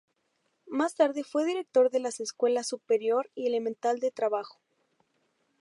[0.65, 4.59] Más tarde fue director de las Escuelas Superior y Elemental de Trabajo.